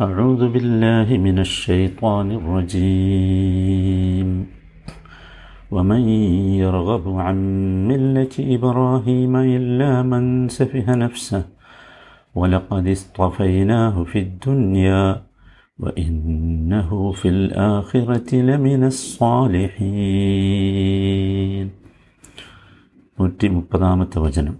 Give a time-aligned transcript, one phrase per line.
[0.00, 4.29] أعوذ بالله من الشيطان الرجيم
[5.71, 6.01] ومن
[6.55, 7.37] يرغب عن
[7.87, 11.43] ملة إبراهيم إلا من سفه نفسه
[12.35, 15.23] ولقد اصطفيناه في الدنيا
[15.79, 18.81] وإنه في الآخرة لمن
[20.03, 21.67] الصالحين
[23.17, 24.55] നൂറ്റി മുപ്പതാമത്തെ വചനം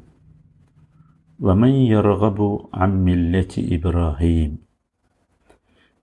[1.39, 2.49] വമൻ യർഗബു
[2.83, 4.51] അം മില്ലത്തി ഇബ്രാഹീം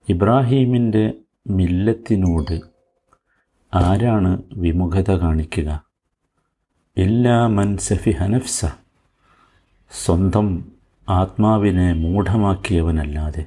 [0.09, 1.13] ഇബ്രാഹീമിന്റെ
[1.47, 2.61] മില്ലത്തിനോട്
[3.73, 5.83] ആരാണ് വിമുഖത കാണിക്കുക?
[6.97, 8.65] ഇല്ലാ എല്ലാ മൻസഫി ഹനഫ്സ
[10.05, 10.71] സ്വന്തം
[11.09, 13.45] ആത്മാവിനെ മൂഢമാക്കിയവനല്ലാതെ.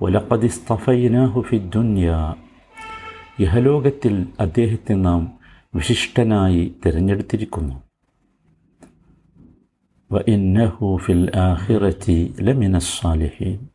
[0.00, 2.34] ഒലപ്പതിസ്തഫൈനാഹു ദുന്യ.
[3.38, 5.38] ഇഹലോകത്തിൽ അദ്ദേഹത്തെ നാം
[5.74, 7.82] വിശിഷ്ടനായി തിരഞ്ഞെടുത്തിരിക്കുന്നു.
[10.12, 13.68] വ ഇന്നഹു ഫിൽ ആഹിറത്തി ലമിനസ് സാലിഹീൻ.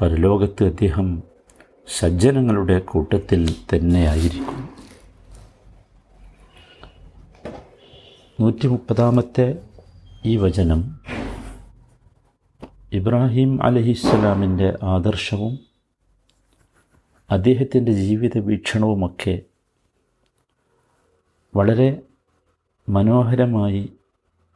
[0.00, 1.22] പരലോകത്ത് അദ്ദേഹം
[1.98, 4.68] സജ്ജനങ്ങളുടെ കൂട്ടത്തിൽ തന്നെയായിരിക്കും.
[8.40, 9.58] നൂറ്റി മുപ്പതാമത്തെ
[10.24, 11.00] ഈ വചനം
[12.92, 15.58] ഇബ്രാഹിം അലഹിസ്സലാമിന്റെ ആദർശവും
[17.30, 19.42] അദ്ദേഹത്തിന്റെ ജീവിത വീക്ഷണവുമൊക്കെ
[21.56, 22.02] വളരെ
[22.88, 23.92] മനോഹരമായി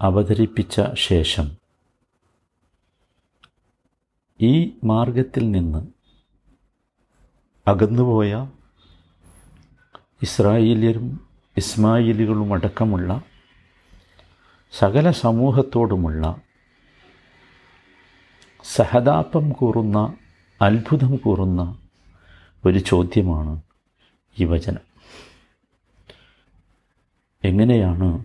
[0.00, 1.59] അവതരിപ്പിച്ച ശേഷം
[4.42, 5.86] ഈ മാർഗത്തിൽ നിന്ന്
[7.66, 8.50] അകന്നുപോയ
[10.22, 13.22] ഇസ്രായേലിയരും ഇസ്മായിലുകളും അടക്കമുള്ള
[14.72, 16.40] സകല സമൂഹത്തോടുമുള്ള
[18.64, 20.16] സഹതാപം കൂറുന്ന
[20.62, 21.78] അത്ഭുതം കൂറുന്ന
[22.66, 23.62] ഒരു ചോദ്യമാണ്
[24.38, 24.80] ഈ വചനം.
[27.44, 28.24] എങ്ങനെയാണ്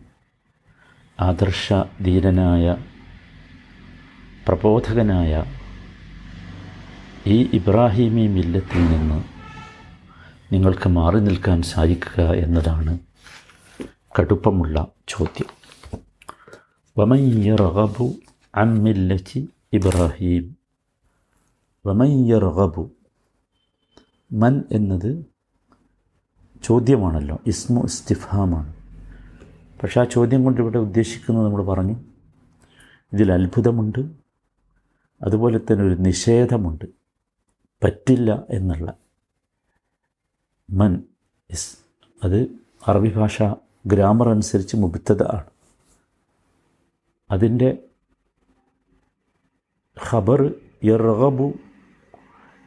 [1.20, 2.78] ആദർശ ധീരനായ
[4.48, 5.65] പ്രബോധകനായ
[7.28, 9.24] ഈ ഇബ്രാഹിമി മില്ലത്തിൽ നിന്ന്
[10.54, 13.00] നിങ്ങൾക്ക് മാറി നിൽക്കാൻ സാധിക്കുക എന്നതാണ്
[14.20, 15.46] കടുപ്പമുള്ള ചോദ്യം.
[16.98, 18.14] വമയ്യറബു
[18.56, 20.56] അമ്മില്ലച്ചി ഇബ്രാഹിം.
[21.86, 22.92] വമയ്യറബു
[24.32, 25.26] മൻ എന്നത്
[26.64, 28.74] ചോദ്യമാണല്ലോ ഇസ്മു ഇസ്തിഫാമാണ്.
[29.84, 31.96] പക്ഷേ ആ ചോദ്യം കൊണ്ട് ഇവിടെ ഉദ്ദേശിക്കുന്നത് നമ്മൾ പറഞ്ഞു
[33.14, 34.00] ഇതിൽ അത്ഭുതമുണ്ട്
[35.22, 37.05] അതുപോലെ തന്നെ ഒരു നിഷേധമുണ്ട്.
[37.86, 38.94] പറ്റില്ല എന്നുള്ള.
[40.70, 41.04] മൻ
[41.50, 41.78] ഇസ്
[42.24, 42.48] അത്
[42.88, 43.44] അറബി ഭാഷ
[43.88, 45.44] ഗ്രാമർ അനുസരിച്ച് മുബിത്തത ആണ്.
[47.32, 47.78] അതിന്റെ
[50.12, 50.54] ഖബർ
[50.84, 51.54] യർഗബു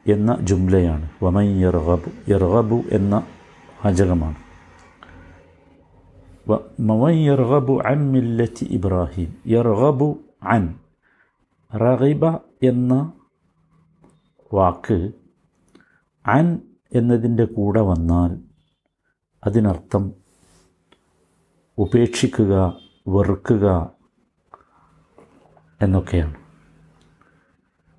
[0.06, 1.10] എന്ന ജുംലയാണ്.
[1.22, 3.26] വമൻ യർഗബു യർഗബു എന്ന
[3.84, 4.36] വാചകമാണ്.
[6.80, 10.74] മവൻ യർഗബു അൻ മില്ലത്തി ഇബ്രാഹിം യർഗബു അൻ
[11.74, 12.26] റഗിബ
[12.62, 13.12] എന്ന
[14.52, 15.12] വാക്ക്
[16.26, 16.58] അൻ
[16.94, 18.38] എന്നതിന്റെ കൂടെ വന്നാൽ
[19.44, 20.12] അതിനർത്ഥം
[21.78, 22.76] ഉപേക്ഷിക്കുക
[23.08, 23.92] വെറുക്കുക
[25.82, 26.34] എന്നൊക്കെയാണ്.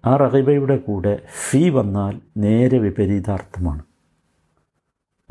[0.06, 3.84] ആ റഹിബയുടെ കൂടെ ഫീ വന്നാൽ നേരെ വിപരീതാർത്ഥമാണ്.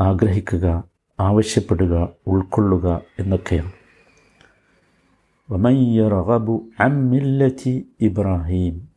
[0.00, 0.84] ആഗ്രഹിക്കുക
[1.20, 3.72] ആവശ്യപ്പെടുക ഉൾക്കൊള്ളുക എന്നൊക്കെയാണ്.
[5.50, 8.87] വമയ്യ റഹബു അം മില്ലത്തി ഇബ്രാഹിം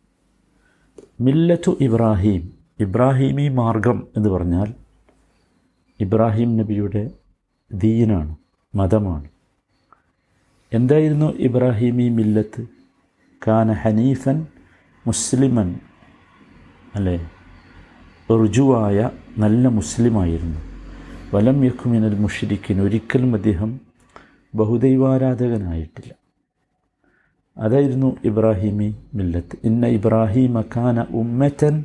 [1.21, 2.53] മില്ലത്തു ഇബ്രാഹിം.
[2.79, 4.73] ഇബ്രാഹിമി മാർഗം എന്ന് പറഞ്ഞാൽ
[5.99, 7.11] ഇബ്രാഹിം നബിയുടെ
[7.73, 8.35] ദീനാണ്
[8.75, 9.27] മതമാണ്.
[10.73, 12.67] എന്തായിരുന്നു ഇബ്രാഹിമി മില്ലത്ത്?
[13.47, 14.47] കാന ഹനീഫൻ
[15.07, 15.79] മുസ്ലിമൻ
[16.95, 17.29] അല്ലേ?
[18.31, 20.59] റുജുവായ നല്ല മുസ്ലിമായിരുന്നു.
[21.33, 23.79] വലം യക്കുമിനൽ മുഷരിക്കിന് ഒരിക്കലും അദ്ദേഹം
[24.55, 26.20] ബഹുദൈവാരാധകനായിട്ടില്ല.
[27.57, 29.57] അതായിരുന്നു ഇബ്രാഹിമി മില്ലത്ത്.
[29.63, 31.83] ഇന്ന ഇബ്രാഹിം അഖാന ഉമ്മറ്റൻ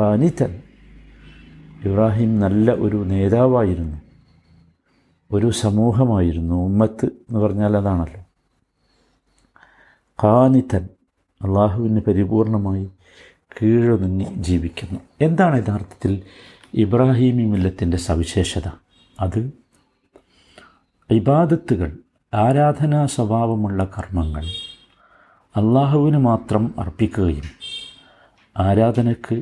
[0.00, 0.62] കാനിത്തൻ
[1.84, 3.96] ഇബ്രാഹിം നല്ല ഒരു നേതാവായിരുന്നു.
[5.32, 8.24] ഒരു സമൂഹമായിരുന്നു ഉമ്മത്ത് എന്ന് പറഞ്ഞാൽ അതാണല്ലോ.
[10.24, 10.88] കാനിത്തൻ
[11.44, 12.90] അള്ളാഹുവിന് പരിപൂർണമായി
[13.62, 15.00] കീഴൊതുങ്ങി ജീവിക്കുന്നു.
[15.20, 16.22] എന്താണ് യഥാർത്ഥത്തിൽ
[16.74, 18.68] ഇബ്രാഹിമി മില്ലത്തിന്റെ സവിശേഷത?
[19.20, 19.50] അത്
[21.10, 21.98] ഇബാദത്തുകൾ
[22.34, 24.44] ആരാധനാ സ്വഭാവമുള്ള കർമ്മങ്ങൾ
[25.56, 27.46] അള്ളാഹുവിന് മാത്രം അർപ്പിക്കുകയും
[28.56, 29.36] ആരാധനയ്ക്ക്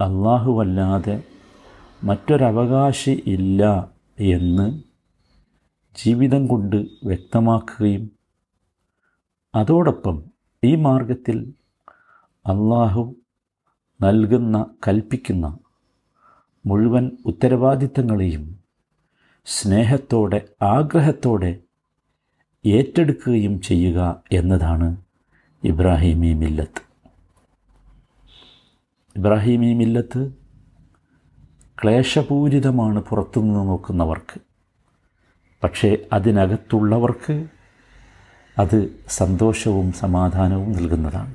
[0.00, 1.16] അള്ളാഹുവല്ലാതെ
[2.04, 3.62] മറ്റൊരവകാശി ഇല്ല
[4.18, 4.66] എന്ന്
[5.96, 8.04] ജീവിതം കൊണ്ട് വ്യക്തമാക്കുകയും
[9.54, 10.16] അതോടൊപ്പം
[10.62, 11.54] ഈ മാർഗത്തിൽ
[12.46, 13.16] അള്ളാഹു
[14.02, 15.46] നൽകുന്ന കൽപ്പിക്കുന്ന
[16.64, 18.44] മുഴുവൻ ഉത്തരവാദിത്തങ്ങളെയും
[19.46, 21.52] സ്നേഹത്തോടെ ആഗ്രഹത്തോടെ
[22.64, 23.98] ഏറ്റെടുക്കുകയും ചെയ്യുക
[24.32, 24.88] എന്നതാണ്
[25.64, 26.82] ഇബ്രാഹിമി മില്ലത്ത്.
[29.16, 30.32] ഇബ്രാഹിമി മില്ലത്ത്
[31.82, 34.40] ക്ലേശപൂരിതമാണ് പുറത്തുനിന്ന് നോക്കുന്നവർക്ക്.
[35.64, 37.48] പക്ഷേ അതിനകത്തുള്ളവർക്ക്
[38.58, 41.34] അത് സന്തോഷവും സമാധാനവും നൽകുന്നതാണ്.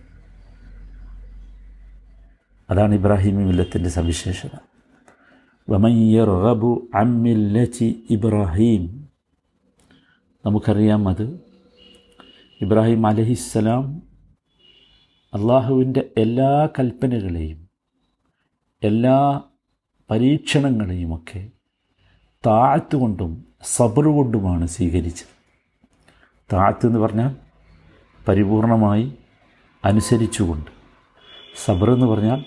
[2.69, 4.57] അതാണ് ഇബ്രാഹിമി മില്ലത്തിന്റെ സവിശേഷത.
[5.69, 9.09] വമയ്യറബു അമ്മില്ലി ഇബ്രാഹീം.
[10.45, 11.39] നമുക്കറിയാം അത്
[12.62, 14.11] ഇബ്രാഹിം അലഹിസ്സലാം
[15.33, 17.69] അള്ളാഹുവിന്റെ എല്ലാ കൽപ്പനകളെയും
[18.83, 19.42] എല്ലാ
[20.10, 21.50] പരീക്ഷണങ്ങളെയുമൊക്കെ
[22.45, 25.28] താഴ്ത്തുകൊണ്ടും സബർ കൊണ്ടുമാണ് സ്വീകരിച്ചത്.
[26.54, 27.36] താഴ്ത്ത് എന്ന് പറഞ്ഞാൽ
[28.28, 29.13] പരിപൂർണമായി
[29.86, 30.72] അനുസരിച്ചുകൊണ്ട്.
[31.66, 32.45] സബർ എന്ന് പറഞ്ഞാൽ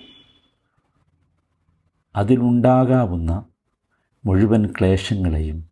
[2.17, 3.47] അതിലുണ്ടാകാവുന്ന
[4.27, 5.71] മുഴുവൻ ക്ലേശങ്ങളെയും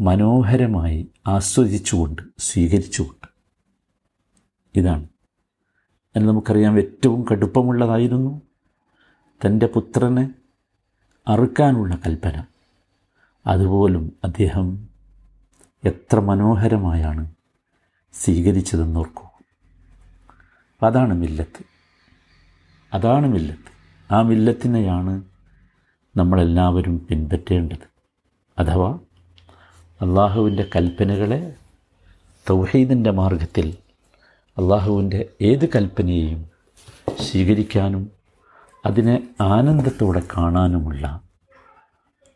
[0.00, 3.28] മനോഹരമായി ആസ്വദിച്ചുകൊണ്ട് സ്വീകരിച്ചുകൊണ്ട്.
[4.74, 5.11] ഇതാണ്
[6.16, 8.42] എന്ന് നമുക്കറിയാം ഏറ്റവും കടുപ്പമുള്ളതായിരുന്നു
[9.46, 10.30] തന്റെ പുത്രനെ
[11.28, 12.44] അറുക്കാനുള്ള കൽപ്പന.
[13.46, 14.88] അതുപോലും അദ്ദേഹം
[15.84, 17.34] എത്ര മനോഹരമായാണ്
[18.12, 19.28] സ്വീകരിച്ചതെന്ന് ഓർക്കൂ.
[20.86, 21.64] അതാണ് മില്ലത്ത്.
[22.94, 23.72] അതാണ് മില്ലത്ത്.
[24.14, 25.24] ആ മില്ലത്തിനെയാണ്
[26.16, 27.92] നമ്മളെല്ലാവരും പിൻപറ്റേണ്ടത്.
[28.58, 28.98] അഥവാ
[30.00, 31.56] അള്ളാഹുവിന്റെ കൽപ്പനകളെ
[32.50, 33.76] തൗഹീദിന്റെ മാർഗത്തിൽ
[34.58, 36.50] അള്ളാഹുവിന്റെ ഏത് കൽപ്പനയെയും
[37.20, 38.10] സ്വീകരിക്കാനും
[38.86, 41.20] അതിനെ ആനന്ദത്തോടെ കാണാനുമുള്ള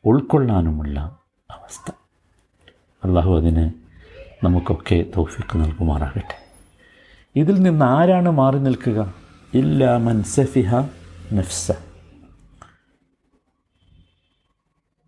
[0.04, 1.18] ഉൾക്കൊള്ളാനുമുള്ള
[1.50, 1.92] അവസ്ഥ.
[3.04, 3.70] അള്ളാഹു അതിന്
[4.44, 6.52] നമുക്കൊക്കെ തൗഫിക്ക് നൽകുമാറാകട്ടെ.
[7.36, 9.14] ഇതിൽ നിന്ന് ആരാണ് മാറി നിൽക്കുക?
[9.54, 10.76] ഇല്ല മൻസഫിഹ
[11.32, 11.72] നഫ്സ.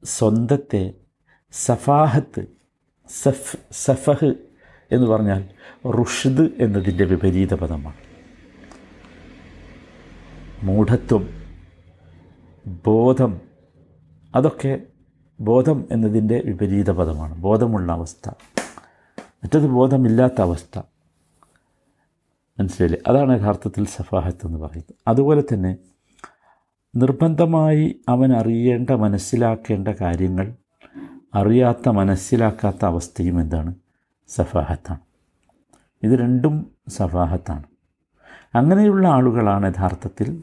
[0.05, 0.93] സ്വന്തത്തെ
[1.53, 2.47] സഫാഹത്ത്
[3.09, 4.48] സഫ് സഫഹ്
[4.93, 5.49] എന്ന് പറഞ്ഞാൽ
[5.91, 7.97] റുഷ്ദ് എന്നതിന്റെ വിപരീത പദമാണ്
[10.63, 11.29] മൂഢത്വം
[12.87, 13.41] ബോധം
[14.35, 14.81] അതൊക്കെ
[15.41, 18.31] ബോധം എന്നതിന്റെ വിപരീത പദമാണ് ബോധമുള്ള അവസ്ഥ.
[19.21, 20.79] മറ്റത് ബോധമില്ലാത്ത അവസ്ഥ.
[22.61, 22.99] മനസ്സിലായില്ലേ?
[23.07, 24.95] അതാണ് യഥാർത്ഥത്തിൽ സഫാഹത്ത് എന്ന് പറയുന്നത്.
[25.09, 25.77] അതുപോലെ തന്നെ
[26.97, 30.55] നിർബന്ധമായി അവൻ അറിയേണ്ട മനസ്സിലാക്കേണ്ട കാര്യങ്ങൾ
[31.35, 33.75] അറിയാത്ത മനസ്സിലാക്കാത്ത അവസ്ഥയും എന്താണ്?
[34.29, 35.01] സഫാഹത്താണ്.
[36.03, 37.65] ഇത് രണ്ടും സഫാഹത്താണ്.
[38.55, 40.43] അങ്ങനെയുള്ള ആളുകളാണ് യഥാർത്ഥത്തിൽ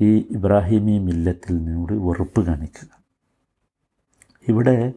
[0.00, 3.02] ഈ ഇബ്രാഹിമി മില്ലത്തിൽ നിന്നോട് വെറുപ്പ് കാണിക്കുക.
[4.48, 4.92] ഇവിടെ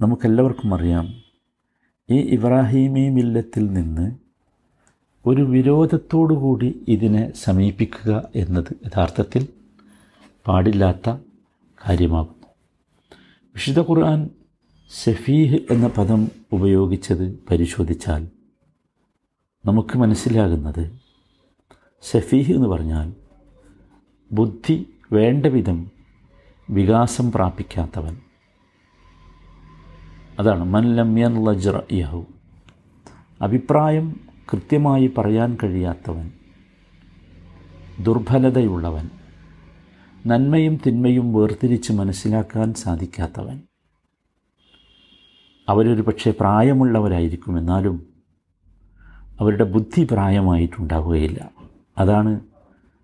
[0.00, 1.08] നമുക്കെല്ലാവർക്കും അറിയാം
[2.10, 4.16] ഈ ഇബ്രാഹിമി മില്ലത്തിൽ നിന്ന്
[5.26, 9.48] ഒരു വിരോധത്തോടുകൂടി ഇതിനെ സമീപിക്കുക എന്നത് യഥാർത്ഥത്തിൽ
[10.46, 11.16] പാടില്ലാത്ത
[11.88, 12.46] കാര്യമാകുന്നു.
[13.54, 14.30] വിശുദ്ധ ഖുർആൻ
[14.90, 18.28] സഫീഹ് എന്ന പദം ഉപയോഗിച്ചത് പരിശോധിച്ചാൽ
[19.66, 21.00] നമുക്ക് മനസ്സിലാകുന്നത്
[22.02, 23.14] ഷഫീഹ് എന്ന് പറഞ്ഞാൽ
[24.32, 25.90] ബുദ്ധി വേണ്ട വിധം
[26.70, 28.16] വികാസം പ്രാപിക്കാത്തവൻ.
[30.38, 32.26] അതാണ് മൻലമ്യൻ ലജ്റ യഹു
[33.42, 34.20] അഭിപ്രായം
[34.52, 36.30] കൃത്യമായി പറയാൻ കഴിയാത്തവൻ
[38.00, 39.10] ദുർബലതയുള്ളവൻ
[40.26, 43.67] നന്മയും തിന്മയും വേർതിരിച്ച് മനസ്സിലാക്കാൻ സാധിക്കാത്തവൻ.
[45.68, 48.06] അവരൊരു പക്ഷേ പ്രായമുള്ളവരായിരിക്കും എന്നാലും
[49.40, 51.50] അവരുടെ ബുദ്ധി പ്രായമായിട്ടുണ്ടാവുകയില്ല.
[51.98, 52.40] അതാണ്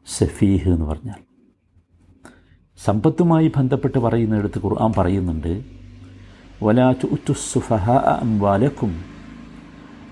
[0.06, 1.20] സഫീഹ് എന്ന് പറഞ്ഞാൽ.
[2.84, 5.64] സമ്പത്തുമായി ബന്ധപ്പെട്ട് പറയുന്നിടത്ത് ഖുർആൻ പറയുന്നുണ്ട്
[6.62, 9.04] വലാ തുസുഫഹ അംവാലക്കും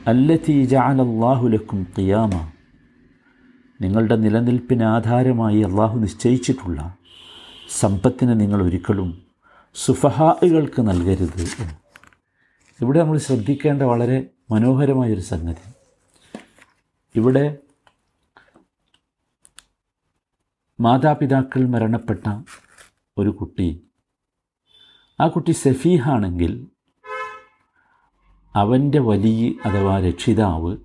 [0.06, 2.52] അല്ലത്തി ജഅലല്ലാഹു ലക്കും ഖിയാമ.
[3.80, 6.94] നിങ്ങളുടെ നിലനിൽപ്പിന് ആധാരമായി അള്ളാഹു നിശ്ചയിച്ചിട്ടുള്ള
[7.80, 9.22] സമ്പത്തിനെ നിങ്ങൾ ഒരിക്കലും
[9.74, 11.81] സുഫഹാഇകൾക്ക് നൽകരുത് എന്ന്.
[12.80, 15.72] ഇവിടെ നമ്മൾ ശ്രദ്ധിക്കേണ്ട വളരെ മനോഹരമായൊരു സംഗതി.
[17.16, 17.58] ഇവിടെ
[20.80, 22.42] മാതാപിതാക്കൾ മരണപ്പെട്ട
[23.18, 23.86] ഒരു കുട്ടി.
[25.20, 26.66] ആ കുട്ടി സഫീഹാണെങ്കിൽ
[28.56, 30.76] അവന്റെ വലിയ അഥവാ രക്ഷിതാവ്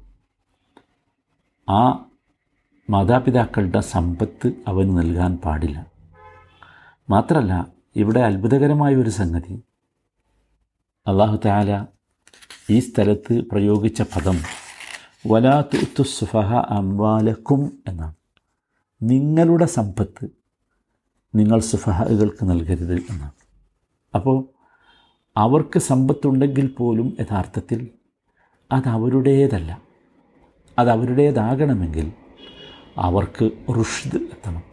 [1.70, 2.06] ആ
[2.90, 5.86] മാതാപിതാക്കളുടെ സമ്പത്ത് അവന് നൽകാൻ പാടില്ല.
[7.10, 9.64] മാത്രമല്ല ഇവിടെ അത്ഭുതകരമായ ഒരു സംഗതി.
[11.08, 11.86] അള്ളാഹു താല
[12.70, 14.38] ഈ സ്ഥലത്ത് പ്രയോഗിച്ച പദം
[15.28, 18.16] വലാത്തു സുഫഹ അംവാലക്കും എന്നാണ്.
[19.02, 20.30] നിങ്ങളുടെ സമ്പത്ത്
[21.36, 23.32] നിങ്ങൾ സുഫഹകൾക്ക് നൽകരുത് എന്നാണ്.
[24.16, 24.44] അപ്പോൾ
[25.38, 27.90] അവർക്ക് സമ്പത്തുണ്ടെങ്കിൽ പോലും യഥാർത്ഥത്തിൽ
[28.72, 29.82] അത് അവരുടേതല്ല.
[30.80, 30.90] അത്
[32.98, 34.64] അവർക്ക് റുഷ്ദ് എത്തണം.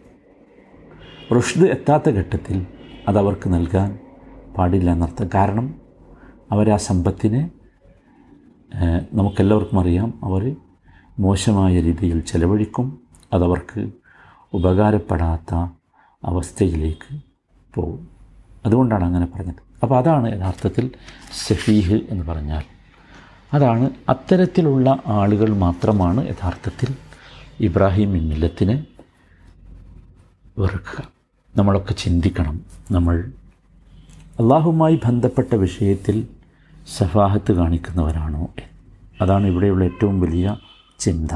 [1.34, 2.66] റുഷ്ദ് എത്താത്ത ഘട്ടത്തിൽ
[3.08, 3.98] അതവർക്ക് നൽകാൻ
[4.58, 5.30] പാടില്ല എന്നർത്ഥം.
[5.34, 5.83] കാരണം
[6.52, 7.50] അവരാ സമ്പത്തിനെ
[9.12, 10.20] നമുക്കെല്ലാവർക്കും അറിയാം.
[10.22, 10.56] അവർ
[11.18, 12.98] മോശമായ രീതിയിൽ ചെലവഴിക്കും.
[13.32, 13.90] അതവർക്ക്
[14.52, 15.54] ഉപകാരപ്പെടാത്ത
[16.24, 17.20] അവസ്ഥയിലേക്ക്
[17.74, 18.08] പോകും.
[18.66, 19.54] അതുകൊണ്ടാണ് അങ്ങനെ പറഞ്ഞത്.
[19.82, 20.90] അപ്പോൾ അതാണ് യഥാർത്ഥത്തിൽ
[21.46, 22.62] സഫീഹ് എന്ന് പറഞ്ഞാൽ.
[23.54, 26.94] അതാണ് അത്തരത്തിലുള്ള ആളുകൾ മാത്രമാണ് യഥാർത്ഥത്തിൽ
[27.60, 28.86] ഇബ്രാഹിം മില്ലത്തിനെ
[30.58, 31.08] വെറുക്കുക.
[31.56, 32.60] നമ്മളൊക്കെ ചിന്തിക്കണം.
[32.90, 33.32] നമ്മൾ
[34.40, 36.28] അള്ളാഹുമായി ബന്ധപ്പെട്ട വിഷയത്തിൽ
[36.96, 38.48] സഫാഹത്ത് കാണിക്കുന്നവരാണോ?
[39.20, 40.56] അതാണ് ഇവിടെയുള്ള ഏറ്റവും വലിയ
[40.98, 41.32] ചിന്ത.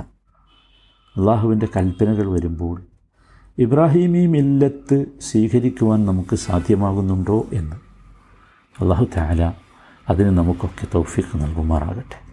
[1.17, 2.83] അള്ളാഹുവിന്റെ കൽപ്പനകൾ വരുമ്പോൾ
[3.59, 7.76] ഇബ്രാഹിമി മില്ലത്ത് സ്വീകരിക്കുവാൻ നമുക്ക് സാധ്യമാകുന്നുണ്ടോ എന്ന്?
[8.83, 9.52] അള്ളാഹു താല
[10.09, 12.27] അതിന് നമുക്കൊക്കെ തൗഫീഖ് നൽകുമാറാകട്ടെ.